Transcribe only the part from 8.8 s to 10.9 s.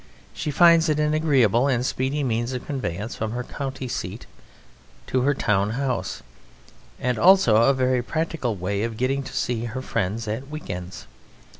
of getting to see her friends at week